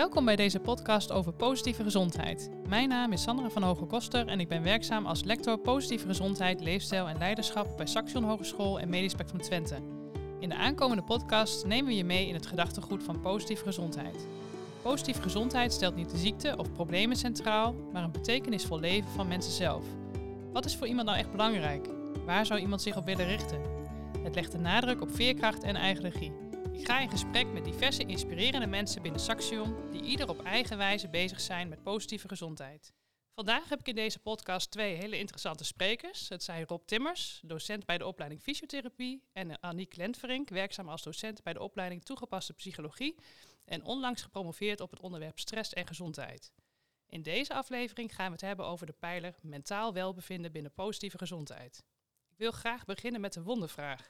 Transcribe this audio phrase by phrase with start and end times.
[0.00, 2.50] Welkom bij deze podcast over positieve gezondheid.
[2.68, 7.08] Mijn naam is Sandra van Hoge-Koster en ik ben werkzaam als lector positieve gezondheid, leefstijl
[7.08, 9.78] en leiderschap bij Saxion Hogeschool en Medisch Spectrum Twente.
[10.38, 14.26] In de aankomende podcast nemen we je mee in het gedachtegoed van positieve gezondheid.
[14.82, 19.52] Positieve gezondheid stelt niet de ziekte of problemen centraal, maar een betekenisvol leven van mensen
[19.52, 19.84] zelf.
[20.52, 21.88] Wat is voor iemand nou echt belangrijk?
[22.26, 23.60] Waar zou iemand zich op willen richten?
[24.22, 26.32] Het legt de nadruk op veerkracht en eigen regie.
[26.72, 31.08] Ik ga in gesprek met diverse inspirerende mensen binnen Saxion, die ieder op eigen wijze
[31.08, 32.92] bezig zijn met positieve gezondheid.
[33.34, 36.28] Vandaag heb ik in deze podcast twee hele interessante sprekers.
[36.28, 41.42] Het zijn Rob Timmers, docent bij de opleiding fysiotherapie, en Anniek Lentverink, werkzaam als docent
[41.42, 43.14] bij de opleiding toegepaste psychologie
[43.64, 46.52] en onlangs gepromoveerd op het onderwerp stress en gezondheid.
[47.06, 51.84] In deze aflevering gaan we het hebben over de pijler mentaal welbevinden binnen positieve gezondheid.
[52.28, 54.08] Ik wil graag beginnen met de wondervraag.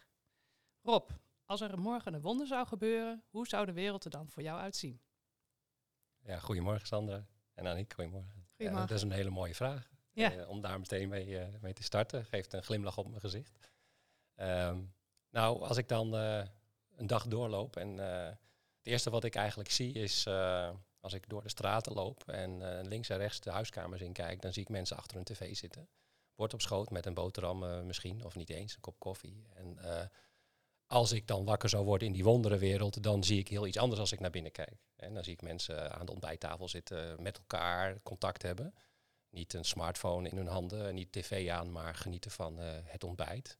[0.82, 1.10] Rob,
[1.50, 4.60] als er morgen een wonder zou gebeuren, hoe zou de wereld er dan voor jou
[4.60, 5.00] uitzien?
[6.18, 8.46] Ja, goedemorgen Sandra en Annick, goedemorgen.
[8.56, 8.88] Goedemorgen.
[8.88, 9.90] dat is een hele mooie vraag.
[10.12, 10.32] Ja.
[10.32, 12.24] Eh, om daar meteen mee, eh, mee te starten.
[12.24, 13.58] Geeft een glimlach op mijn gezicht.
[14.34, 14.80] Ehm,
[15.30, 16.44] nou, als ik dan eh,
[16.96, 20.26] een dag doorloop en het eerste wat ik eigenlijk zie is
[21.00, 24.52] als ik door de straten loop en links en rechts de huiskamers in kijk, dan
[24.52, 25.88] zie ik mensen achter hun tv zitten.
[26.34, 29.46] Bord op schoot met een boterham misschien, of niet eens, een kop koffie.
[29.54, 29.78] En
[30.90, 34.00] als ik dan wakker zou worden in die wonderenwereld, dan zie ik heel iets anders
[34.00, 34.76] als ik naar binnen kijk.
[34.96, 38.74] En dan zie ik mensen aan de ontbijttafel zitten, met elkaar contact hebben.
[39.30, 43.58] Niet een smartphone in hun handen, niet tv aan, maar genieten van het ontbijt.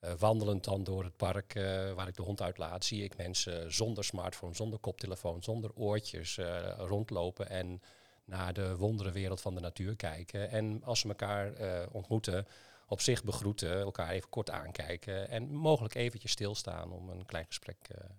[0.00, 1.52] Uh, wandelend dan door het park
[1.94, 6.38] waar ik de hond uitlaat, zie ik mensen zonder smartphone, zonder koptelefoon, zonder oortjes
[6.76, 7.82] rondlopen en
[8.24, 10.50] naar de wonderenwereld van de natuur kijken.
[10.50, 11.52] En als ze elkaar
[11.92, 12.46] ontmoeten,
[12.94, 17.88] op zich begroeten, elkaar even kort aankijken en mogelijk eventjes stilstaan om een klein gesprek
[17.92, 18.10] uh,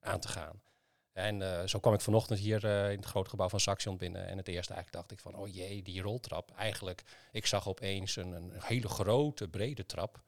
[0.00, 0.62] aan te gaan.
[1.12, 4.26] En uh, zo kwam ik vanochtend hier in het grote gebouw van Saxion binnen.
[4.26, 6.50] En het eerste eigenlijk dacht ik van, oh jee, die roltrap.
[6.56, 10.22] Eigenlijk, ik zag opeens een, een hele grote, brede trap.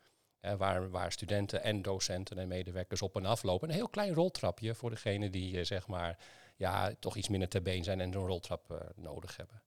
[0.57, 3.69] Waar, waar studenten en docenten en medewerkers op en af lopen.
[3.69, 6.19] Een heel klein roltrapje voor degene die, zeg maar,
[6.57, 9.63] ja, toch iets minder ter been zijn en zo'n roltrap nodig hebben.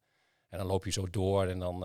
[0.50, 1.84] En dan loop je zo door en dan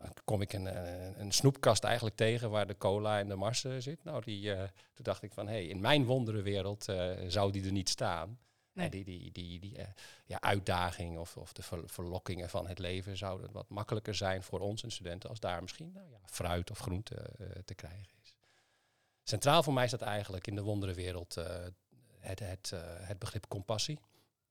[0.00, 3.64] dan kom ik een, een, een, snoepkast eigenlijk tegen waar de cola en de mars
[3.64, 4.04] uh, zit.
[4.04, 4.58] Nou, die, uh,
[4.94, 8.38] toen dacht ik van, hé, hey, in mijn wonderenwereld uh, zou die er niet staan.
[8.72, 8.90] Nee.
[8.90, 9.76] die, die, die, die
[10.24, 14.60] ja, uitdaging of, of de ver, verlokkingen van het leven zouden wat makkelijker zijn voor
[14.60, 17.30] ons en studenten als daar misschien nou ja, fruit of groente
[17.64, 18.34] te krijgen is.
[19.22, 21.34] Centraal voor mij staat eigenlijk in de wonderenwereld
[22.18, 23.98] het, het, het begrip compassie.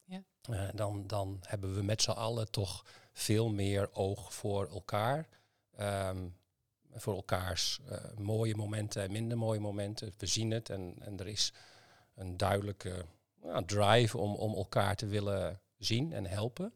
[0.03, 0.71] Ja.
[0.73, 5.27] dan, dan hebben we met z'n allen toch veel meer oog voor elkaar.
[5.81, 6.37] Um,
[6.93, 10.13] voor elkaars uh, mooie momenten en minder mooie momenten.
[10.17, 11.53] We zien het en, en er is
[12.15, 13.05] een duidelijke
[13.65, 16.73] drive om, om elkaar te willen zien en helpen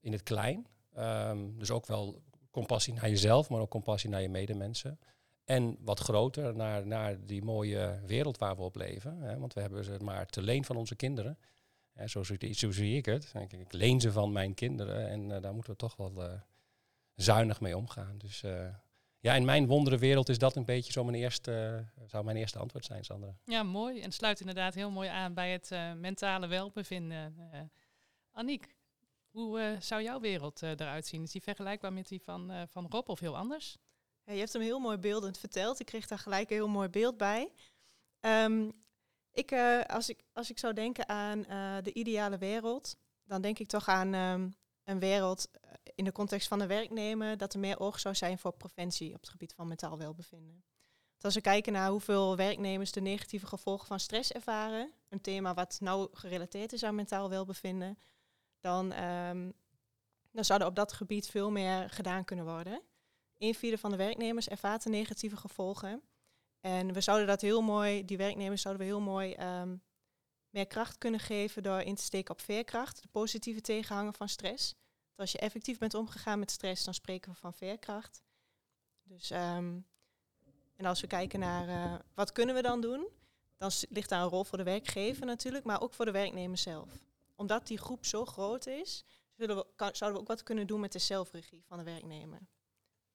[0.00, 0.66] in het klein.
[0.98, 4.98] Um, dus ook wel compassie naar jezelf, maar ook compassie naar je medemensen.
[5.44, 9.20] En wat groter naar, naar die mooie wereld waar we op leven.
[9.20, 11.38] Hè, want we hebben ze maar te leen van onze kinderen.
[12.06, 13.32] Zo, zo, zie ik het.
[13.48, 16.32] Ik, leen ze van mijn kinderen en uh, daar moeten we toch wel uh,
[17.16, 18.18] zuinig mee omgaan.
[18.18, 18.68] Dus uh,
[19.18, 22.84] ja, in mijn wonderenwereld is dat een beetje zo mijn eerste, zou mijn eerste antwoord
[22.84, 23.36] zijn, Sandra.
[23.44, 24.00] Ja, mooi.
[24.00, 27.34] En sluit inderdaad heel mooi aan bij het mentale welbevinden.
[28.32, 28.76] Aniek,
[29.30, 31.22] hoe zou jouw wereld eruit zien?
[31.22, 33.76] Is die vergelijkbaar met die van, van Rob of heel anders?
[34.24, 35.80] Ja, je hebt hem heel mooi beeldend verteld.
[35.80, 37.52] Ik kreeg daar gelijk een heel mooi beeld bij.
[38.20, 38.72] Um,
[39.32, 43.58] ik, uh, als, ik, als ik zou denken aan uh, de ideale wereld, dan denk
[43.58, 44.54] ik toch aan um,
[44.84, 45.48] een wereld
[45.94, 49.20] in de context van de werknemer, dat er meer oog zou zijn voor preventie op
[49.20, 50.64] het gebied van mentaal welbevinden.
[51.20, 55.78] Als we kijken naar hoeveel werknemers de negatieve gevolgen van stress ervaren, een thema wat
[55.80, 57.98] nauw gerelateerd is aan mentaal welbevinden,
[58.60, 59.52] dan, um,
[60.30, 62.82] dan zou er op dat gebied veel meer gedaan kunnen worden.
[63.38, 66.02] Een vierde van de werknemers ervaart de negatieve gevolgen.
[66.60, 69.82] En we zouden dat heel mooi, die werknemers zouden we heel mooi um,
[70.50, 74.74] meer kracht kunnen geven door in te steken op veerkracht, de positieve tegenhanger van stress.
[75.16, 78.22] Als je effectief bent omgegaan met stress, dan spreken we van veerkracht.
[79.02, 79.86] Dus, um,
[80.76, 83.08] en als we kijken naar uh, wat kunnen we dan doen,
[83.56, 86.90] dan ligt daar een rol voor de werkgever natuurlijk, maar ook voor de werknemer zelf.
[87.34, 90.92] Omdat die groep zo groot is, zullen we, zouden we ook wat kunnen doen met
[90.92, 92.40] de zelfregie van de werknemer.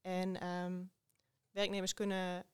[0.02, 0.92] En um,
[1.52, 2.46] werknemers kunnen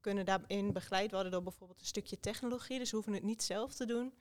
[0.00, 2.78] kunnen daarin begeleid worden door bijvoorbeeld een stukje technologie.
[2.78, 4.14] Dus hoeven het niet zelf te doen,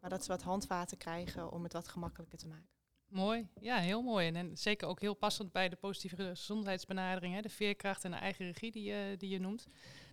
[0.00, 2.79] maar dat ze wat handvaten krijgen om het wat gemakkelijker te maken.
[3.10, 4.28] Mooi, ja, heel mooi.
[4.28, 8.46] En, zeker ook heel passend bij de positieve gezondheidsbenadering, hè, de veerkracht en de eigen
[8.46, 9.66] regie die je, die je noemt.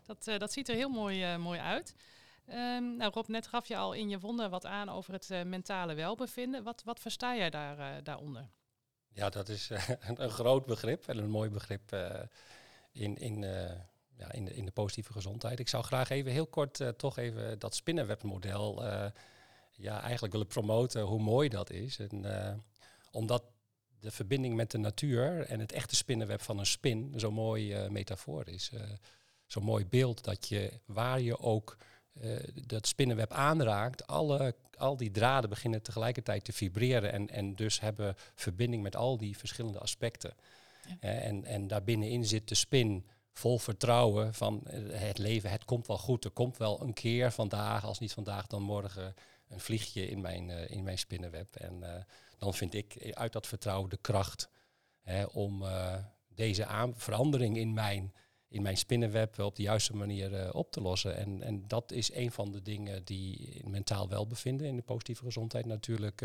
[0.04, 1.96] Dat, uh, dat ziet er heel mooi, uh, mooi uit.
[2.46, 5.94] Ehm, nou Rob, net gaf je al in je wonden wat aan over het mentale
[5.94, 6.64] welbevinden.
[6.64, 8.50] Wat, wat versta jij daar, daaronder?
[9.14, 11.92] Ja, dat is uh, een groot begrip en een mooi begrip
[12.92, 13.42] in, in,
[14.16, 15.60] ja, in, de, in de positieve gezondheid.
[15.60, 18.84] Ik zou graag even heel kort toch even dat spinnenwebmodel
[19.72, 22.00] ja, eigenlijk willen promoten hoe mooi dat is.
[22.00, 22.26] En,
[23.12, 23.44] omdat
[24.00, 28.48] de verbinding met de natuur en het echte spinnenweb van een spin zo'n mooi metafoor
[28.48, 28.72] is.
[29.46, 31.78] zo'n mooi beeld dat je waar je ook
[32.22, 37.80] uh, dat spinnenweb aanraakt, alle, al die draden beginnen tegelijkertijd te vibreren en, en dus
[37.80, 40.34] hebben verbinding met al die verschillende aspecten.
[40.88, 40.96] Ja.
[41.10, 45.88] Uh, en, en daarbinnenin zit de spin vol vertrouwen van uh, het leven, het komt
[45.88, 49.14] wel goed, er komt wel een keer vandaag, als niet vandaag dan morgen,
[49.50, 51.56] een vliegje in mijn, in mijn spinnenweb.
[51.56, 52.06] En
[52.38, 54.50] dan vind ik uit dat vertrouwen de kracht
[55.32, 55.64] om
[56.28, 58.14] deze aan verandering in mijn
[58.50, 61.16] in mijn spinnenweb op de juiste manier op te lossen.
[61.16, 65.66] En, en dat is een van de dingen die mentaal welbevinden, in de positieve gezondheid
[65.66, 66.22] natuurlijk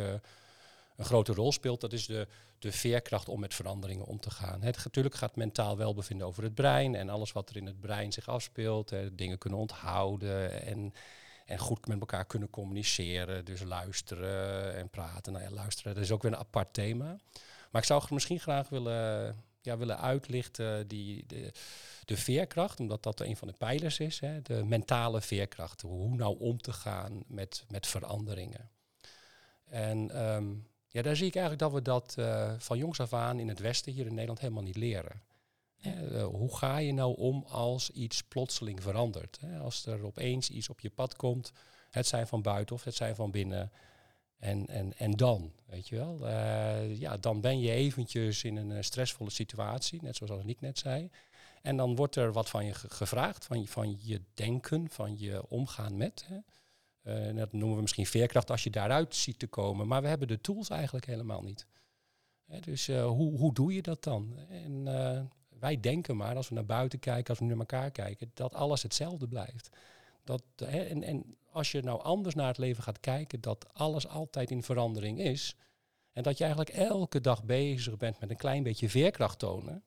[0.96, 1.80] een grote rol speelt.
[1.80, 2.26] Dat is de,
[2.58, 4.62] de veerkracht om met veranderingen om te gaan.
[4.62, 8.12] Het, natuurlijk gaat mentaal welbevinden over het brein en alles wat er in het brein
[8.12, 8.90] zich afspeelt.
[8.90, 10.92] Hè, dingen kunnen onthouden en,
[11.46, 13.44] en goed met elkaar kunnen communiceren.
[13.44, 15.32] Dus luisteren en praten.
[15.32, 17.16] Nou ja, luisteren, dat is ook weer een apart thema.
[17.70, 21.26] Maar ik zou misschien graag willen, ja, willen uitlichten die...
[21.26, 21.52] De,
[22.04, 25.80] de veerkracht, omdat dat een van de pijlers is, hè, de mentale veerkracht.
[25.80, 28.70] Hoe nou om te gaan met, met veranderingen.
[29.64, 30.54] En ehm,
[30.88, 33.58] ja, daar zie ik eigenlijk dat we dat uh, van jongs af aan in het
[33.58, 35.22] Westen, hier in Nederland, helemaal niet leren.
[35.86, 39.40] Uh, hoe ga je nou om als iets plotseling verandert?
[39.60, 41.52] Als er opeens iets op je pad komt,
[41.90, 43.72] het zijn van buiten of het zijn van binnen.
[44.38, 48.84] En, en, en dan, weet je wel, uh, ja, dan ben je eventjes in een
[48.84, 51.10] stressvolle situatie, net zoals ik net zei.
[51.62, 55.48] En dan wordt er wat van je gevraagd, van je, van je denken, van je
[55.48, 56.26] omgaan met.
[56.26, 57.34] Hè.
[57.34, 59.86] Dat noemen we misschien veerkracht als je daaruit ziet te komen.
[59.86, 61.66] Maar we hebben de tools eigenlijk helemaal niet.
[62.46, 64.38] Hè, dus hoe, hoe doe je dat dan?
[64.48, 64.86] En
[65.62, 68.82] wij denken maar, als we naar buiten kijken, als we naar elkaar kijken, dat alles
[68.82, 69.68] hetzelfde blijft.
[70.24, 74.08] Dat, hè, en, en als je nou anders naar het leven gaat kijken, dat alles
[74.08, 75.56] altijd in verandering is.
[76.12, 79.82] En dat je eigenlijk elke dag bezig bent met een klein beetje veerkracht tonen.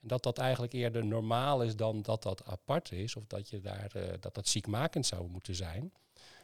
[0.00, 3.16] En dat dat eigenlijk eerder normaal is dan dat dat apart is.
[3.16, 5.92] Of dat, je daar, uh, dat dat ziekmakend zou moeten zijn.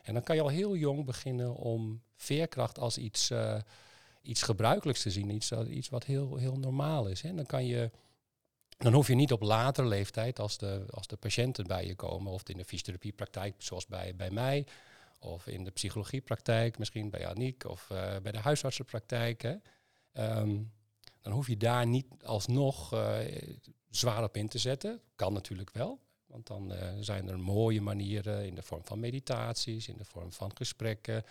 [0.03, 3.61] En dan kan je al heel jong beginnen om veerkracht als iets, uh,
[4.23, 5.31] iets gebruikelijks te zien.
[5.31, 7.23] Iets, iets wat heel, heel normaal is.
[7.23, 7.35] Hè.
[7.35, 7.91] Dan, kan je,
[8.79, 12.33] dan hoef je niet op latere leeftijd, als de, als de patiënten bij je komen,
[12.33, 14.67] of in de fysiotherapiepraktijk zoals bij, bij mij,
[15.21, 19.43] of in de psychologiepraktijk, misschien bij Aniek, of uh, bij de huisartsenpraktijk.
[19.43, 19.55] Hè.
[20.41, 20.73] Um,
[21.21, 23.19] dan hoef je daar niet alsnog uh,
[23.91, 25.01] zwaar op in te zetten.
[25.17, 26.01] Kan natuurlijk wel.
[26.27, 30.33] Want dan uh, zijn er mooie manieren in de vorm van meditaties, in de vorm
[30.33, 31.25] van gesprekken,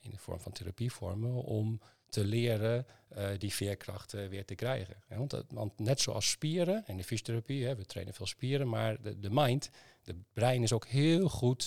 [0.00, 2.86] in de vorm van therapievormen om te leren
[3.16, 4.96] uh, die veerkracht weer te krijgen.
[5.08, 9.18] want, want, net zoals spieren, in de fysiotherapie, hè, we trainen veel spieren, maar de,
[9.18, 9.70] de mind,
[10.02, 11.66] de brein is ook heel goed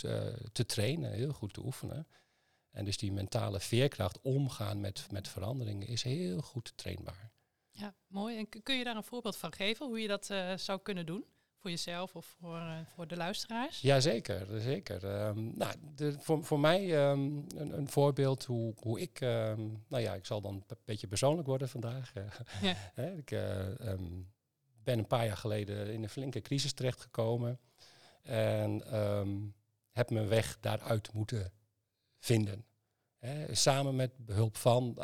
[0.52, 2.08] te trainen, heel goed te oefenen.
[2.72, 7.32] En dus die mentale veerkracht omgaan met, met veranderingen is heel goed trainbaar.
[7.70, 8.38] Ja, mooi.
[8.38, 10.26] En kun je daar een voorbeeld van geven, hoe je dat
[10.56, 11.26] zou kunnen doen?
[11.64, 13.82] Voor jezelf of voor, uh, voor de luisteraars?
[13.82, 15.26] Jazeker, zeker.
[15.26, 20.04] Um, nou, de, voor, voor mij um, een, een, voorbeeld hoe, hoe ik, um, nou
[20.04, 22.14] ja, ik zal dan een beetje persoonlijk worden vandaag.
[22.62, 23.02] ja.
[23.22, 23.68] ik uh,
[24.84, 27.60] ben een paar jaar geleden in een flinke crisis terechtgekomen
[28.22, 28.84] en
[29.92, 31.52] heb mijn weg daaruit moeten
[32.20, 32.66] vinden
[33.52, 34.98] samen met behulp van,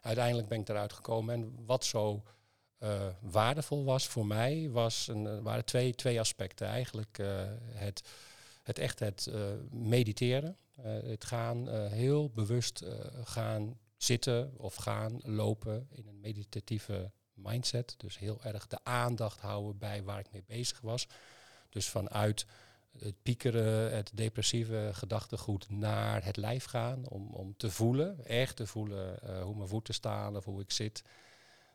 [0.00, 1.34] uiteindelijk ben ik eruit gekomen.
[1.34, 2.22] En wat zo
[2.82, 6.66] uh, waardevol was voor mij, was een, uh, waren twee, twee aspecten.
[6.66, 8.02] Eigenlijk uh, het,
[8.62, 9.30] het echt het
[9.70, 10.56] mediteren.
[10.82, 12.84] het gaan heel bewust
[13.24, 17.94] gaan zitten of gaan lopen in een meditatieve mindset.
[17.96, 21.06] Dus heel erg de aandacht houden bij waar ik mee bezig was.
[21.68, 22.46] Dus vanuit
[22.98, 27.08] het piekeren, het depressieve gedachtegoed naar het lijf gaan.
[27.08, 31.02] Om, om te voelen, echt te voelen hoe mijn voeten staan of hoe ik zit.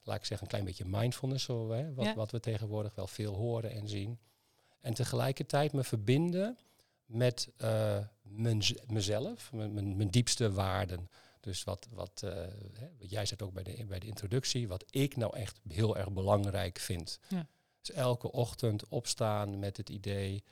[0.06, 3.34] Laat ik zeggen, een klein beetje mindfulness, zo, hè, wat, wat we tegenwoordig wel veel
[3.34, 4.20] horen en zien.
[4.82, 6.58] En tegelijkertijd me verbinden
[7.06, 7.98] met uh,
[8.88, 11.10] mezelf, mijn, mijn, diepste waarden.
[11.40, 12.32] Dus wat, wat, uh,
[12.74, 15.98] hè, wat jij zegt ook bij de, bij de introductie, wat ik nou echt heel
[15.98, 17.20] erg belangrijk vind.
[17.28, 17.48] Ja.
[17.82, 20.44] Dus elke ochtend opstaan met het idee,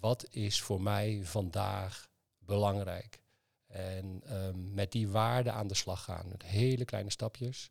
[0.00, 2.08] wat is voor mij vandaag
[2.38, 3.20] belangrijk?
[3.66, 7.70] En um, met die waarden aan de slag gaan, met hele kleine stapjes.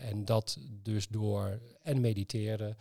[0.00, 2.76] En dat dus door en mediteren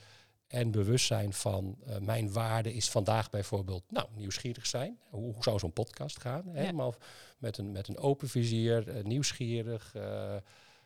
[0.47, 4.99] en bewustzijn van uh, mijn waarde is vandaag bijvoorbeeld, nou, nieuwsgierig zijn.
[5.09, 6.43] Hoe, hoe zou zo'n podcast gaan?
[6.45, 6.51] Ja.
[6.51, 6.95] Helemaal
[7.37, 9.93] met een, met een open vizier, uh, nieuwsgierig.
[9.95, 10.35] Uh,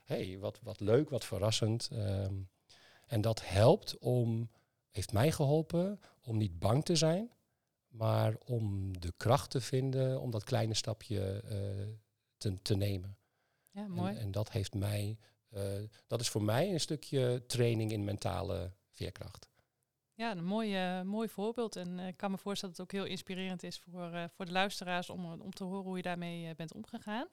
[0.04, 1.90] hey, wat, wat leuk, wat verrassend.
[1.94, 2.50] Um,
[3.06, 4.50] en dat helpt om,
[4.92, 7.32] heeft mij geholpen om niet bang te zijn,
[7.88, 11.44] maar om de kracht te vinden om dat kleine stapje
[12.38, 13.18] te, te nemen.
[13.72, 14.16] Ja, mooi.
[14.16, 15.18] En, en dat heeft mij,
[16.08, 19.50] dat is voor mij een stukje training in mentale veerkracht.
[20.14, 21.76] Ja, een mooi, uh, mooi voorbeeld.
[21.76, 24.52] En uh, ik kan me voorstellen dat het ook heel inspirerend is voor, voor de
[24.52, 27.28] luisteraars om, om te horen hoe je daarmee bent omgegaan.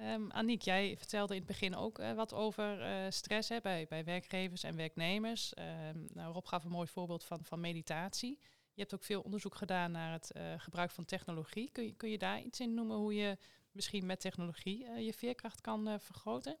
[0.00, 2.78] Um, Aniek, jij vertelde in het begin ook wat over
[3.12, 5.52] stress hè, bij, bij werkgevers en werknemers.
[5.58, 8.38] Um, nou, Rob gaf een mooi voorbeeld van, van meditatie.
[8.72, 11.70] Je hebt ook veel onderzoek gedaan naar het gebruik van technologie.
[11.70, 13.38] Kun je, kun je daar iets in noemen hoe je
[13.70, 16.58] misschien met technologie je veerkracht kan vergroten?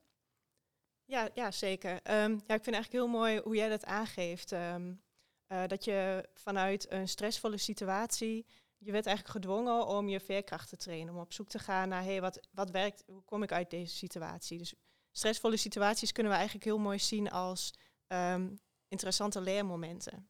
[1.04, 1.92] Ja, ja zeker.
[1.92, 4.52] Um, ja, ik vind eigenlijk heel mooi hoe jij dat aangeeft.
[4.52, 5.02] Um,
[5.48, 8.46] uh, dat je vanuit een stressvolle situatie,
[8.78, 11.14] je werd eigenlijk gedwongen om je veerkracht te trainen.
[11.14, 13.96] Om op zoek te gaan naar, hey, wat, wat werkt, hoe kom ik uit deze
[13.96, 14.58] situatie?
[14.58, 14.74] Dus
[15.10, 17.74] stressvolle situaties kunnen we eigenlijk heel mooi zien als
[18.08, 18.58] um,
[18.88, 20.28] interessante leermomenten.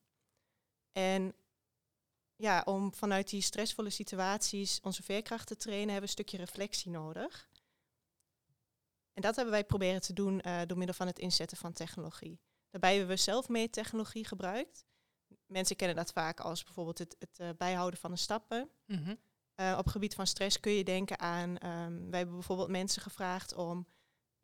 [0.92, 1.34] En
[2.36, 6.90] ja, om vanuit die stressvolle situaties onze veerkracht te trainen, hebben we een stukje reflectie
[6.90, 7.48] nodig.
[9.14, 12.40] En dat hebben wij proberen te doen uh, door middel van het inzetten van technologie.
[12.70, 14.84] Daarbij hebben we zelfmeettechnologie gebruikt.
[15.46, 18.70] Mensen kennen dat vaak als bijvoorbeeld het, het uh, bijhouden van de stappen.
[18.86, 19.18] Mm -hmm.
[19.56, 23.54] uh, op gebied van stress kun je denken aan, um, wij hebben bijvoorbeeld mensen gevraagd
[23.54, 23.86] om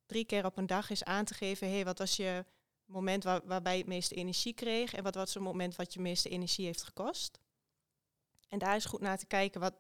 [0.07, 2.45] drie keer op een dag eens aan te geven, hé, hey, wat was je
[2.85, 6.01] moment waar, waarbij je het meeste energie kreeg en wat was het moment wat je
[6.01, 7.41] meeste energie heeft gekost.
[8.49, 9.75] En daar is goed naar te kijken, wat,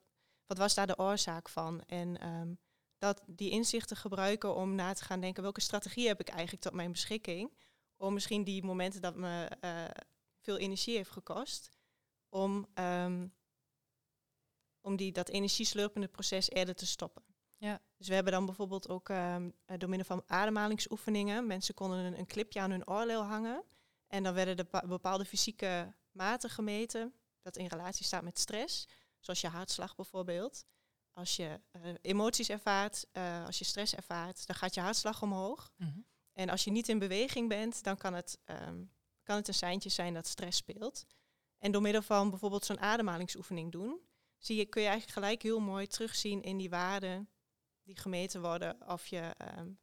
[0.46, 1.82] wat was daar de oorzaak van?
[1.86, 2.58] En um,
[3.00, 6.72] dat die inzichten gebruiken om na te gaan denken, welke strategie heb ik eigenlijk tot
[6.72, 7.52] mijn beschikking?
[7.96, 9.84] Om misschien die momenten dat me uh,
[10.40, 11.70] veel energie heeft gekost,
[12.28, 13.34] om, um,
[14.80, 17.22] om die, dat energieslurpende proces eerder te stoppen.
[17.56, 17.80] Ja.
[17.96, 22.26] Dus we hebben dan bijvoorbeeld ook um, door middel van ademhalingsoefeningen, mensen konden een, een
[22.26, 23.64] clipje aan hun oorlel hangen
[24.06, 28.88] en dan werden er bepaalde fysieke maten gemeten, dat in relatie staat met stress,
[29.20, 30.64] zoals je hartslag bijvoorbeeld.
[31.12, 35.72] Als je uh, emoties ervaart, uh, als je stress ervaart, dan gaat je hartslag omhoog.
[35.76, 36.04] Mm -hmm.
[36.32, 39.88] En als je niet in beweging bent, dan kan het, um, kan het een seintje
[39.88, 41.06] zijn dat stress speelt.
[41.58, 44.00] En door middel van bijvoorbeeld zo'n ademhalingsoefening doen,
[44.38, 47.28] zie je, kun je eigenlijk gelijk heel mooi terugzien in die waarden
[47.82, 49.78] die gemeten worden, of je, um,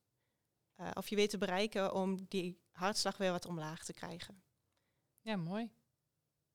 [0.76, 4.44] uh, of je weet te bereiken om die hartslag weer wat omlaag te krijgen.
[5.22, 5.72] Ja, mooi.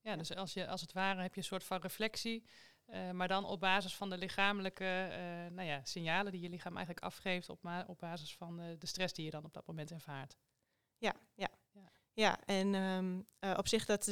[0.01, 0.17] Ja, ja.
[0.17, 2.45] dus als, je, als het ware heb je een soort van reflectie
[2.87, 6.77] uh, maar dan op basis van de lichamelijke uh, nou ja, signalen die je lichaam
[6.77, 9.91] eigenlijk afgeeft, op, op basis van uh, de stress die je dan op dat moment
[9.91, 10.37] ervaart.
[10.99, 11.49] Ja, ja.
[11.71, 11.93] ja.
[12.13, 14.07] ja en um, op zich dat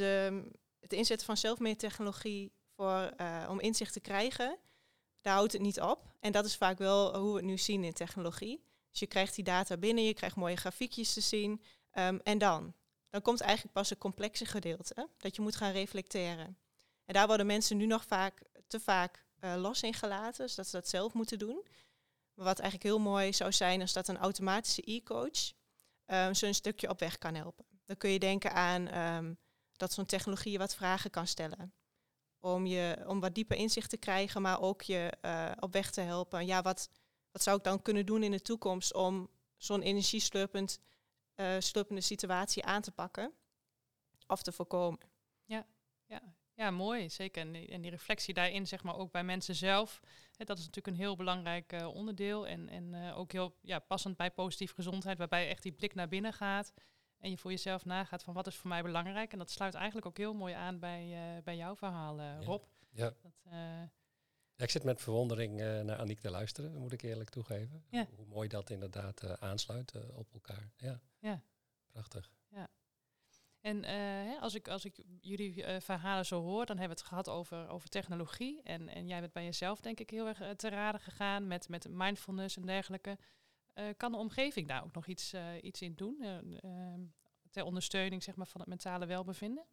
[0.80, 3.14] het inzetten van zelfmeettechnologie voor,
[3.48, 4.58] om inzicht te krijgen,
[5.20, 6.14] daar houdt het niet op.
[6.20, 8.64] En dat is vaak wel hoe we het nu zien in technologie.
[8.90, 11.62] Dus je krijgt die data binnen, je krijgt mooie grafiekjes te zien.
[11.92, 12.74] Um, en dan?
[13.10, 16.58] Dan komt eigenlijk pas het complexe gedeelte, dat je moet gaan reflecteren.
[17.04, 20.66] En daar worden mensen nu nog vaak te vaak uh, los in gelaten, dus dat
[20.66, 21.66] ze dat zelf moeten doen.
[22.34, 25.52] Maar wat eigenlijk heel mooi zou zijn, is dat een automatische e-coach
[26.06, 27.64] um, zo een stukje op weg kan helpen.
[27.84, 29.38] Dan kun je denken aan um,
[29.76, 31.74] dat zo'n technologie je wat vragen kan stellen.
[32.40, 36.00] Om, je, om wat dieper inzicht te krijgen, maar ook je uh, op weg te
[36.00, 36.46] helpen.
[36.46, 36.88] Ja, wat,
[37.30, 40.80] wat zou ik dan kunnen doen in de toekomst om zo'n energieslurpend
[41.36, 43.32] uh, slurpende situatie aan te pakken
[44.26, 45.00] of te voorkomen?
[45.44, 45.66] Ja,
[46.06, 47.42] ja ja, mooi, zeker.
[47.42, 50.00] En die, en die, reflectie daarin, zeg maar, ook bij mensen zelf.
[50.36, 52.46] Hè, dat is natuurlijk een heel belangrijk uh, onderdeel.
[52.46, 56.08] En, en uh, ook heel ja, passend bij positieve gezondheid, waarbij echt die blik naar
[56.08, 56.72] binnen gaat.
[57.18, 59.32] En je voor jezelf nagaat van wat is voor mij belangrijk.
[59.32, 62.64] En dat sluit eigenlijk ook heel mooi aan bij, uh, bij jouw verhaal, Rob.
[62.90, 63.14] Ja.
[63.22, 63.32] Dat,
[64.56, 67.84] ja, ik zit met verwondering naar Aniek te luisteren, moet ik eerlijk toegeven.
[67.90, 68.06] Ja.
[68.06, 70.70] Hoe, hoe mooi dat inderdaad aansluit op elkaar.
[70.76, 71.00] Ja.
[71.18, 71.42] ja.
[71.92, 72.30] Prachtig.
[73.60, 77.10] En uh, als, ik, als ik jullie uh, verhalen zo hoor, dan hebben we het
[77.10, 78.62] gehad over, over technologie.
[78.62, 81.68] En, en jij bent bij jezelf, denk ik, heel erg uh, te raden gegaan met,
[81.68, 83.18] met mindfulness en dergelijke.
[83.96, 86.22] kan de omgeving daar ook nog iets, iets in doen?
[86.22, 87.00] Ehm,
[87.50, 89.64] ter ondersteuning zeg maar, van het mentale welbevinden?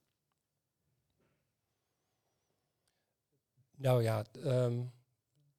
[3.77, 4.91] Nou ja, um,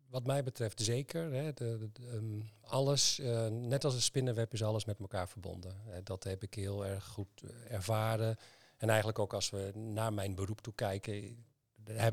[0.08, 1.32] wat mij betreft zeker.
[1.32, 5.76] Hè, de, um, alles, uh, net als een spinnenweb, is alles met elkaar verbonden.
[5.88, 8.36] Uh, dat heb ik heel erg goed uh, ervaren.
[8.76, 11.46] En eigenlijk ook als we naar mijn beroep toe kijken,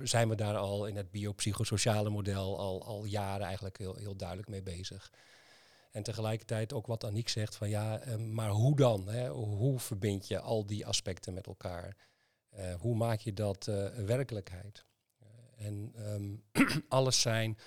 [0.04, 4.50] zijn we daar al in het biopsychosociale model al, al jaren eigenlijk heel, heel duidelijk
[4.50, 5.12] mee bezig.
[5.92, 9.08] En tegelijkertijd ook wat Aniek zegt van ja, maar hoe dan?
[9.08, 9.30] Hè?
[9.30, 11.96] Hoe verbind je al die aspecten met elkaar?
[12.80, 14.86] hoe maak je dat werkelijkheid?
[15.58, 16.36] en ehm,
[16.88, 17.58] alles zijn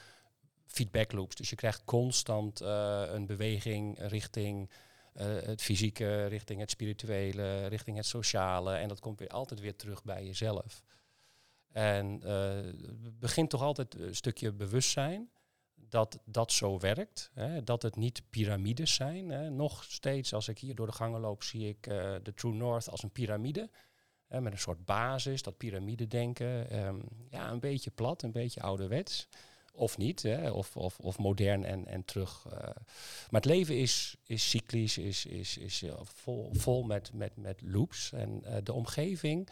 [0.68, 1.34] feedback loops.
[1.34, 4.70] Dus je krijgt constant een beweging richting
[5.12, 8.74] het fysieke, richting het spirituele, richting het sociale.
[8.74, 10.82] En dat komt weer altijd weer terug bij jezelf.
[11.72, 12.20] En
[13.02, 15.30] het begint toch altijd een stukje bewustzijn
[15.74, 17.30] dat dat zo werkt.
[17.34, 19.28] Hè, dat het niet piramides zijn.
[19.28, 19.50] Hè.
[19.50, 21.82] Nog steeds, als ik hier door de gangen loop, zie ik
[22.22, 23.70] de True North als een piramide.
[24.28, 26.78] Met een soort basis, dat piramidedenken.
[26.86, 29.28] Um, ja, een beetje plat, een beetje ouderwets.
[29.72, 32.44] Of niet, hè, of, of, of modern en, en terug.
[32.46, 32.52] Uh.
[33.30, 37.60] maar het leven is, is cyclisch, is, is, is uh, vol, vol met, met, met
[37.62, 38.12] loops.
[38.12, 39.48] En de omgeving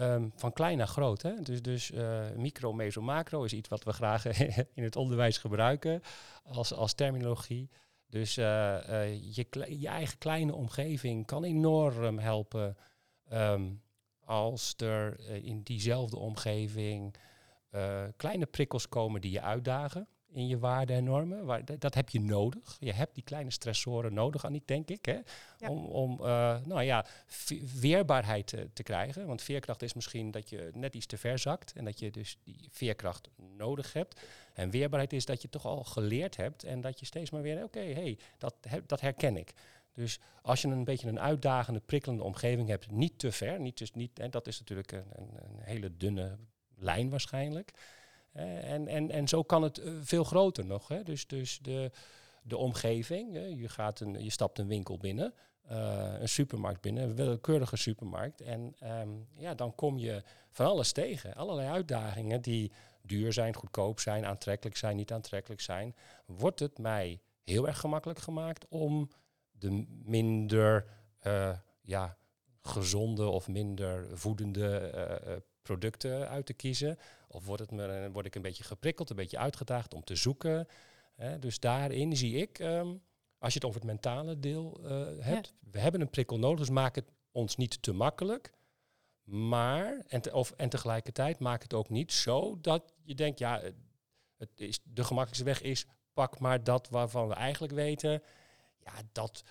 [0.00, 1.22] Um, van klein naar groot.
[1.22, 1.42] Hè?
[1.42, 4.26] Dus, dus uh, micro, meso, macro is iets wat we graag
[4.74, 6.02] in het onderwijs gebruiken
[6.42, 7.70] als, als terminologie.
[8.08, 9.46] Dus je,
[9.78, 12.76] je, eigen kleine omgeving kan enorm helpen
[13.32, 13.82] um,
[14.24, 17.14] als er in diezelfde omgeving
[18.16, 21.44] kleine prikkels komen die je uitdagen in je waarden en normen.
[21.44, 22.76] Waar, dat heb je nodig.
[22.80, 25.04] Je hebt die kleine stressoren nodig, Annick, denk ik.
[25.04, 25.18] Hè?
[25.68, 26.26] Om, om uh,
[26.64, 27.06] nou ja,
[27.80, 29.26] weerbaarheid te, te, krijgen.
[29.26, 31.72] Want veerkracht is misschien dat je net iets te ver zakt.
[31.72, 34.20] En dat je dus die veerkracht nodig hebt.
[34.54, 36.64] En weerbaarheid is dat je toch al geleerd hebt.
[36.64, 38.54] En dat je steeds maar weer, oké, hey, dat,
[38.86, 39.52] dat herken ik.
[39.92, 43.92] Dus als je een beetje een uitdagende, prikkelende omgeving hebt, niet te ver, niet, dus
[43.92, 46.38] niet, en dat is natuurlijk een, een hele dunne
[46.76, 47.72] lijn waarschijnlijk.
[48.32, 50.88] En, en, en zo kan het eh, veel groter nog.
[50.88, 51.02] Hè.
[51.02, 51.90] Dus, dus de,
[52.42, 55.34] de omgeving, je, gaat een, je stapt een winkel binnen,
[55.70, 58.40] uh, een supermarkt binnen, een willekeurige supermarkt.
[58.40, 61.34] En um, ja, dan kom je van alles tegen.
[61.34, 65.94] Allerlei uitdagingen die duur zijn, goedkoop zijn, aantrekkelijk zijn, niet aantrekkelijk zijn.
[66.26, 69.10] Wordt het mij heel erg gemakkelijk gemaakt om
[69.50, 70.86] de minder
[71.82, 72.16] ja,
[72.60, 74.92] gezonde of minder voedende
[75.26, 76.98] uh, producten uit te kiezen?
[77.28, 80.68] Of wordt het me, word ik een beetje geprikkeld, een beetje uitgedaagd om te zoeken?
[81.14, 81.38] Hè?
[81.38, 82.94] Dus daarin zie ik, ehm,
[83.38, 86.70] als je het over het mentale deel uh, hebt, we hebben een prikkel nodig, dus
[86.70, 88.52] maak het ons niet te makkelijk.
[89.24, 93.62] Maar, en, te, of, en tegelijkertijd maak het ook niet zo dat je denkt, ja,
[94.36, 98.22] het is, de gemakkelijkste weg is, pak maar dat waarvan we eigenlijk weten,
[98.78, 99.42] ja, dat,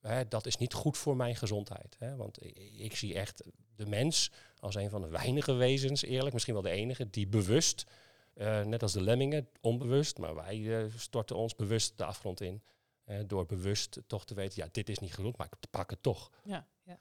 [0.00, 1.96] hè, dat is niet goed voor mijn gezondheid.
[1.98, 2.16] Hè?
[2.16, 3.42] Want ik, ik zie echt
[3.76, 7.86] de mens als een van de weinige wezens, eerlijk, misschien wel de enige, die bewust,
[8.34, 12.62] uh, net als de lemmingen, onbewust, maar wij uh, storten ons bewust de afgrond in.
[13.06, 16.02] Uh, door bewust toch te weten, ja, dit is niet genoeg, maar ik pak het
[16.02, 16.30] toch.
[16.44, 16.98] Ja, ja.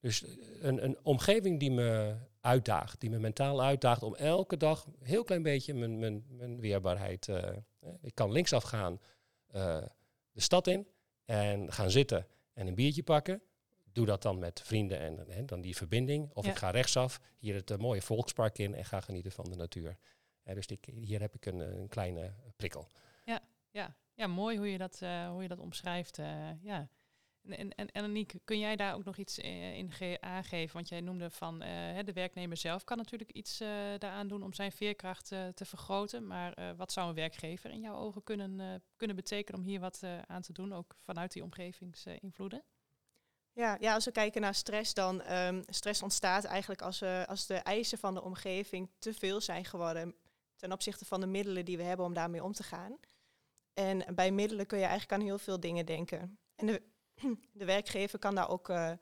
[0.00, 0.24] Dus
[0.60, 5.24] een, een omgeving die me uitdaagt, die me mentaal uitdaagt om elke dag een heel
[5.24, 7.28] klein beetje mijn, mijn, mijn weerbaarheid.
[8.00, 9.00] ik kan linksaf gaan
[10.32, 10.86] de stad in
[11.24, 13.42] en gaan zitten en een biertje pakken
[13.98, 16.30] doe dat dan met vrienden en, en dan die verbinding.
[16.34, 19.56] Of ik ga rechtsaf, hier het uh, mooie volkspark in en ga genieten van de
[19.56, 19.98] natuur.
[20.44, 22.88] Uh, dus ik, hier heb ik een, eh, een kleine prikkel.
[23.24, 23.96] Ja, ja.
[24.14, 26.16] ja, mooi hoe je dat, uh, hoe je dat omschrijft.
[26.62, 26.88] ja.
[27.42, 30.74] En, en, en Aniek, kun jij daar ook nog iets in aangeven?
[30.74, 33.58] Want jij noemde van de werknemer zelf kan natuurlijk iets
[33.98, 36.26] daaraan doen om zijn veerkracht te vergroten.
[36.26, 40.42] Maar wat zou een werkgever in jouw ogen kunnen, kunnen betekenen om hier wat aan
[40.42, 42.62] te doen, ook vanuit die omgevingsinvloeden?
[43.58, 47.54] Ja, ja, als we kijken naar stress, dan um, stress ontstaat eigenlijk als, als de
[47.54, 50.14] eisen van de omgeving te veel zijn geworden
[50.56, 52.98] ten opzichte van de middelen die we hebben om daarmee om te gaan.
[53.74, 56.38] En bij middelen kun je eigenlijk aan heel veel dingen denken.
[56.54, 56.82] En de,
[57.60, 58.92] de werkgever kan daar ook uh,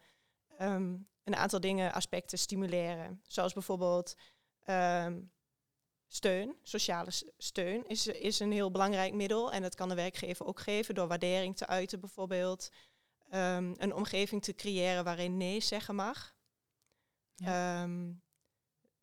[0.61, 3.21] um, een aantal dingen, aspecten stimuleren.
[3.29, 4.15] Zoals bijvoorbeeld
[4.65, 5.33] um,
[6.07, 9.53] steun, sociale steun is, is een heel belangrijk middel.
[9.53, 12.71] En dat kan de werkgever ook geven door waardering te uiten bijvoorbeeld.
[13.31, 16.35] Um, een omgeving te creëren waarin nee zeggen mag.
[17.35, 17.83] Ja.
[17.83, 18.23] Um,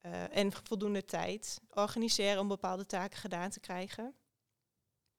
[0.02, 4.16] uh, en voldoende tijd organiseren om bepaalde taken gedaan te krijgen.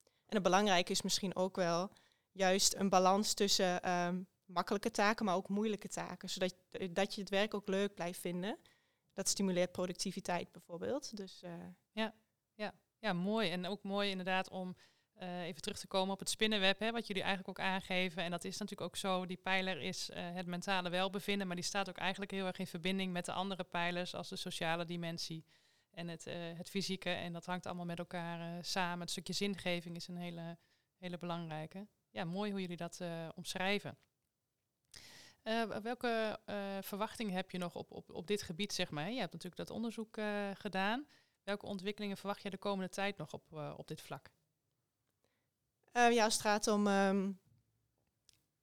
[0.05, 1.91] En het belangrijke is misschien ook wel
[2.33, 6.31] juist een balans tussen um, makkelijke taken, maar ook moeilijke taken.
[6.31, 6.55] Zodat
[6.91, 8.59] dat je het werk ook leuk blijft vinden.
[9.13, 11.17] Dat stimuleert productiviteit bijvoorbeeld.
[11.17, 11.53] Dus, uh,
[11.93, 12.15] ja,
[12.55, 13.51] ja, ja, mooi.
[13.51, 14.77] En ook mooi inderdaad om
[15.25, 18.23] uh, even terug te komen op het spinnenweb, hè, wat jullie eigenlijk ook aangeven.
[18.23, 21.65] En dat is natuurlijk ook zo, die pijler is uh, het mentale welbevinden, maar die
[21.65, 25.45] staat ook eigenlijk heel erg in verbinding met de andere pijlers, als de sociale dimensie
[25.91, 27.11] en het, uh, het fysieke.
[27.11, 29.01] En dat hangt allemaal met elkaar samen.
[29.01, 30.59] Het stukje zingeving is een hele,
[30.99, 31.87] hele belangrijke.
[32.11, 33.01] Ja, mooi hoe jullie dat
[33.35, 33.99] omschrijven.
[35.83, 36.41] welke
[36.81, 39.11] verwachtingen heb je nog op, op, op dit gebied, zeg maar?
[39.11, 40.19] Je hebt natuurlijk dat onderzoek
[40.55, 41.07] gedaan.
[41.43, 44.31] Welke ontwikkelingen verwacht je de komende tijd nog op, op dit vlak?
[45.97, 47.41] Uh, ja, als het gaat om um,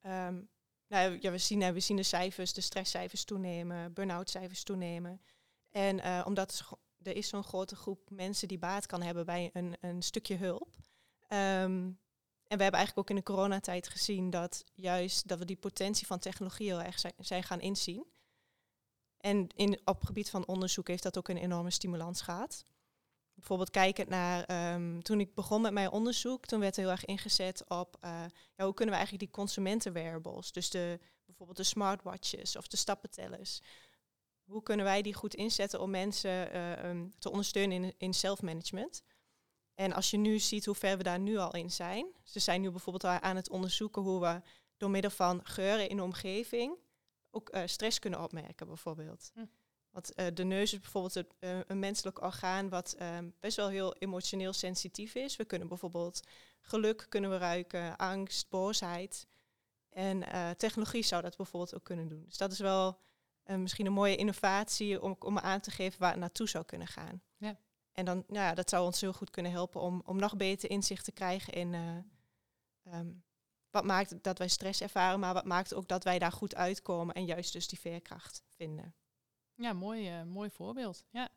[0.02, 0.50] um,
[0.92, 5.22] nou, ja, we, zien, hè, we zien de cijfers, de stresscijfers toenemen, burn-out cijfers toenemen.
[5.70, 9.78] En eh, omdat er, is zo'n grote groep mensen die baat kan hebben bij een,
[9.80, 10.76] een stukje hulp.
[11.28, 11.92] Ehm,
[12.48, 16.08] en we hebben eigenlijk ook in de coronatijd gezien dat juist dat we die potentie
[16.08, 18.06] van technologie heel erg zijn, zijn gaan inzien.
[19.18, 22.66] En in, op het gebied van onderzoek heeft dat ook een enorme stimulans gehad.
[23.34, 27.64] Bijvoorbeeld kijkend naar, ehm, toen ik begon met mijn onderzoek, toen werd heel erg ingezet
[27.68, 28.24] op uh,
[28.56, 33.62] ja, hoe kunnen we eigenlijk die consumentenwearables, dus de, bijvoorbeeld de smartwatches of de stappentellers,
[34.44, 39.04] hoe kunnen wij die goed inzetten om mensen uh, um, te ondersteunen in, in self-management?
[39.76, 42.08] En als je nu ziet hoe ver we daar nu al in zijn.
[42.24, 44.42] Ze zijn nu bijvoorbeeld aan het onderzoeken hoe we
[44.78, 46.78] door middel van geuren in de omgeving
[47.32, 49.32] ook uh, stress kunnen opmerken, bijvoorbeeld.
[49.34, 49.46] Hm.
[49.92, 53.68] Want uh, de neus is bijvoorbeeld het, uh, een menselijk orgaan wat um, best wel
[53.68, 55.36] heel emotioneel sensitief is.
[55.36, 56.20] We kunnen bijvoorbeeld
[56.62, 59.28] geluk kunnen we ruiken, angst, boosheid.
[59.90, 60.24] En
[60.58, 62.24] technologie zou dat bijvoorbeeld ook kunnen doen.
[62.26, 63.00] Dus dat is wel
[63.46, 67.22] misschien een mooie innovatie om, om aan te geven waar het naartoe zou kunnen gaan.
[67.38, 67.60] Ja.
[67.92, 70.70] En dan, nou ja, dat zou ons heel goed kunnen helpen om, om nog beter
[70.70, 71.74] inzicht te krijgen in
[72.94, 73.24] um,
[73.70, 77.16] wat maakt dat wij stress ervaren, maar wat maakt ook dat wij daar goed uitkomen
[77.16, 78.96] en juist dus die veerkracht vinden.
[79.56, 81.06] Ja, mooi, uh, mooi voorbeeld.
[81.10, 81.30] Ja.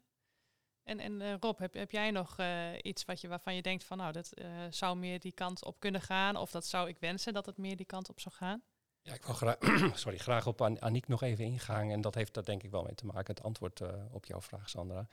[0.82, 3.84] En, en uh, Rob, heb, heb jij nog uh, iets wat je, waarvan je denkt
[3.84, 4.32] van nou, dat
[4.70, 6.36] zou meer die kant op kunnen gaan?
[6.36, 8.62] Of dat zou ik wensen dat het meer die kant op zou gaan?
[9.02, 9.56] Ja, ik wil graag,
[9.98, 11.90] sorry, graag op An Aniek nog even ingaan.
[11.90, 14.68] En dat heeft daar denk ik wel mee te maken, het antwoord op jouw vraag,
[14.68, 15.08] Sandra.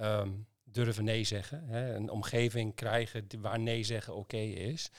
[0.00, 1.64] Um, durven nee zeggen.
[1.64, 1.94] Hè?
[1.94, 4.90] Een omgeving krijgen waar nee zeggen oké is.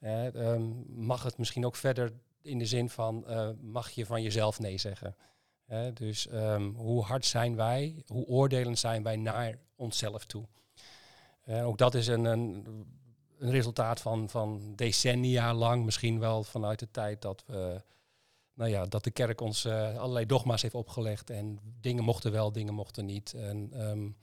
[0.00, 2.12] Uh, mag het misschien ook verder
[2.42, 3.26] in de zin van,
[3.60, 5.16] mag je van jezelf nee zeggen?
[5.94, 10.44] Dus um, hoe hard zijn wij, hoe oordelend zijn wij naar onszelf toe?
[11.46, 12.66] ook dat is een, een,
[13.38, 17.82] een, resultaat van, van decennia lang, misschien wel vanuit de tijd dat we
[18.58, 22.52] nou ja, dat de kerk ons uh, allerlei dogma's heeft opgelegd en dingen mochten wel,
[22.52, 23.32] dingen mochten niet.
[23.34, 24.16] En um,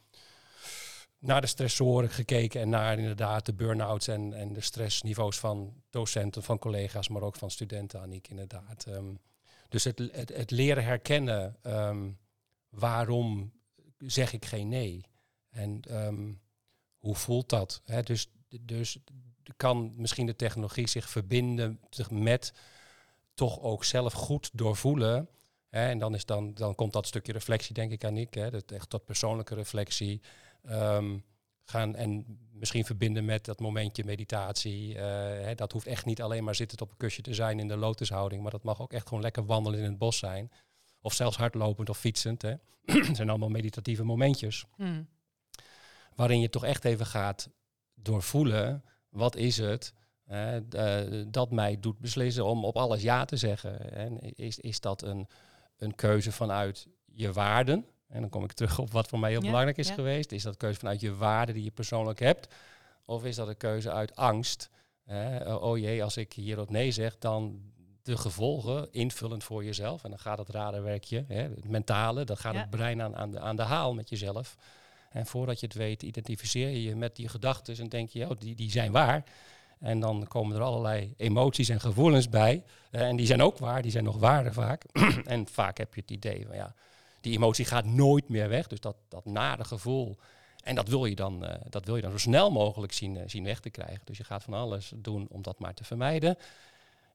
[1.19, 6.43] naar de stressoren gekeken en naar inderdaad de burn-outs en, en de stressniveaus van docenten,
[6.43, 8.85] van collega's, maar ook van studenten, Aniek, inderdaad.
[8.87, 9.19] Um,
[9.75, 12.17] dus het, het, het, leren herkennen, um,
[12.69, 13.53] waarom
[13.97, 15.05] zeg ik geen nee?
[15.49, 16.41] En um,
[16.97, 17.81] hoe voelt dat?
[17.85, 18.01] Hè?
[18.01, 18.97] Dus, dus
[19.57, 22.53] kan misschien de technologie zich verbinden met
[23.33, 25.29] toch ook zelf goed doorvoelen.
[25.69, 28.33] En dan, is dan, dan komt dat stukje reflectie, denk ik, Aniek.
[28.33, 28.51] Hè?
[28.51, 30.21] Dat, echt dat persoonlijke reflectie.
[30.69, 31.23] Um,
[31.65, 34.93] gaan en misschien verbinden met dat momentje meditatie.
[34.93, 37.67] Uh, hè, dat hoeft echt niet alleen maar zitten op een kusje te zijn in
[37.67, 40.51] de lotushouding, maar dat mag ook echt gewoon lekker wandelen in het bos zijn.
[41.01, 42.41] Of zelfs hardlopend of fietsend.
[42.41, 42.53] Hè.
[43.07, 44.65] Het zijn allemaal meditatieve momentjes.
[44.75, 45.07] Hmm.
[46.15, 47.49] Waarin je toch echt even gaat
[47.93, 49.93] doorvoelen, wat is het
[50.27, 53.91] uh, dat mij doet beslissen om op alles ja te zeggen.
[53.91, 55.27] En is, is dat een,
[55.77, 57.85] een keuze vanuit je waarden?
[58.07, 60.31] En dan kom ik terug op wat voor mij heel belangrijk is geweest.
[60.31, 62.53] Is dat keuze vanuit je waarde die je persoonlijk hebt?
[63.05, 64.69] Of is dat een keuze uit angst?
[65.07, 67.61] Uh, oh jee, als ik hierop nee zeg, dan
[68.03, 70.03] de gevolgen invullend voor jezelf.
[70.03, 73.39] En dan gaat het raderwerkje, hè, het mentale, dan gaat het brein aan, aan, de,
[73.39, 74.55] aan de haal met jezelf.
[75.09, 78.39] En voordat je het weet, identificeer je je met die gedachten en denk je, oh,
[78.39, 79.23] die, die zijn waar.
[79.79, 82.63] En dan komen er allerlei emoties en gevoelens bij.
[82.91, 84.83] Uh, en die zijn ook waar, die zijn nog waarder vaak.
[85.25, 86.75] en vaak heb je het idee van ja,
[87.25, 88.67] die emotie gaat nooit meer weg.
[88.67, 90.17] Dus dat, dat nare gevoel.
[90.63, 93.23] En dat wil je dan, uh, dat wil je dan zo snel mogelijk zien, uh,
[93.25, 94.01] zien weg te krijgen.
[94.03, 96.37] Dus je gaat van alles doen om dat maar te vermijden.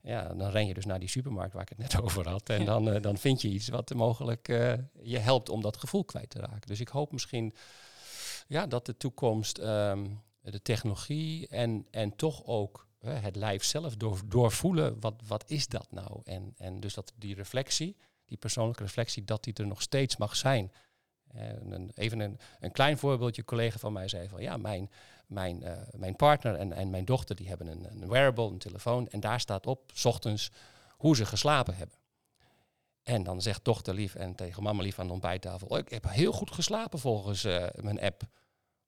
[0.03, 2.49] Ja, dan ren je dus naar die supermarkt waar ik het net over had.
[2.49, 4.47] En dan, uh, dan vind je iets wat mogelijk
[5.03, 6.69] je helpt om dat gevoel kwijt te raken.
[6.69, 7.55] Dus ik hoop misschien
[8.47, 14.21] ja, dat de toekomst, um, de technologie en, en toch ook het lijf zelf door,
[14.27, 16.21] doorvoelen, wat, wat is dat nou?
[16.25, 17.97] En, en dus dat die reflectie,
[18.31, 20.73] die persoonlijke reflectie, dat die er nog steeds mag zijn.
[21.33, 24.91] En een, even een, een klein voorbeeldje, een collega van mij zei van ja, mijn,
[25.27, 29.09] mijn, uh, mijn partner en, en mijn dochter die hebben een, een wearable, een telefoon,
[29.09, 30.51] en daar staat op, s ochtends,
[30.91, 31.97] hoe ze geslapen hebben.
[33.03, 36.09] En dan zegt dochter lief en tegen mama lief aan de ontbijttafel, oh, ik heb
[36.09, 38.23] heel goed geslapen volgens uh, mijn app.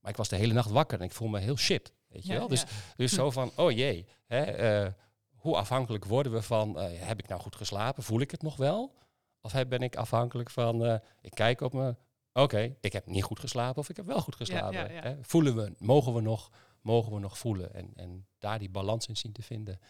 [0.00, 1.92] Maar ik was de hele nacht wakker en ik voel me heel shit.
[2.09, 2.48] Weet je wel?
[2.48, 2.64] Dus,
[2.96, 4.92] dus zo van, oh jee, hè, uh,
[5.35, 8.02] hoe afhankelijk worden we van, heb ik nou goed geslapen?
[8.02, 8.94] Voel ik het nog wel?
[9.42, 11.96] Of ben ik afhankelijk van, uh, ik kijk op me,
[12.33, 14.90] oké, ik heb niet goed geslapen of ik heb wel goed geslapen.
[14.90, 15.16] Hè?
[15.24, 16.50] Voelen we, mogen we nog,
[16.81, 19.81] mogen we nog voelen en, en daar die balans in zien te vinden.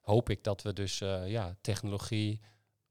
[0.00, 2.40] Hoop ik dat we dus uh, ja, technologie,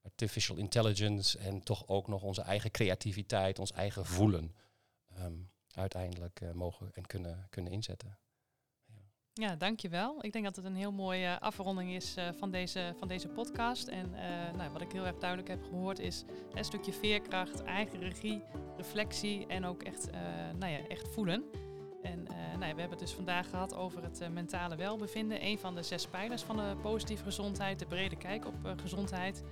[0.02, 4.56] artificial intelligence en toch ook nog onze eigen creativiteit, ons eigen voelen
[5.20, 8.18] um, uiteindelijk uh, mogen en kunnen, kunnen inzetten.
[9.40, 10.16] Ja, dankjewel.
[10.22, 13.88] Ik denk dat het een heel mooie afronding is van, deze, van deze podcast.
[13.88, 14.12] En
[14.56, 16.24] nou, wat ik heel erg duidelijk heb gehoord is
[16.54, 18.44] een stukje veerkracht, eigen regie,
[18.78, 20.10] reflectie en ook echt,
[20.60, 21.44] nou ja, echt voelen.
[22.02, 25.46] En nou ja, we hebben het dus vandaag gehad over het mentale welbevinden.
[25.46, 29.44] Een van de zes pijlers van de positieve gezondheid, de brede kijk op gezondheid.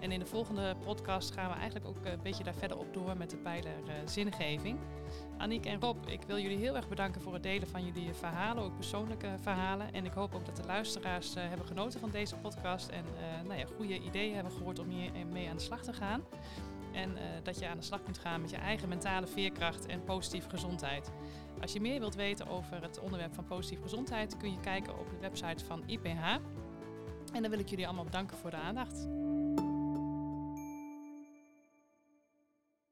[0.00, 3.16] En in de volgende podcast gaan we eigenlijk ook een beetje daar verder op door
[3.16, 3.72] met de pijler
[4.04, 4.78] zingeving.
[5.38, 8.64] Aniek en Rob, ik wil jullie heel erg bedanken voor het delen van jullie verhalen,
[8.64, 9.92] ook persoonlijke verhalen.
[9.92, 13.04] En ik hoop ook dat de luisteraars hebben genoten van deze podcast en
[13.46, 16.22] nou ja, goede ideeën hebben gehoord om hier mee aan de slag te gaan.
[16.92, 20.48] En dat je aan de slag kunt gaan met je eigen mentale veerkracht en positieve
[20.48, 21.10] gezondheid.
[21.60, 25.10] Als je meer wilt weten over het onderwerp van positieve gezondheid, kun je kijken op
[25.10, 26.38] de website van IPH.
[27.32, 29.08] En dan wil ik jullie allemaal bedanken voor de aandacht.